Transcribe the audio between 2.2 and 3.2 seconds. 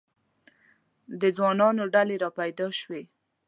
را پیدا شوې.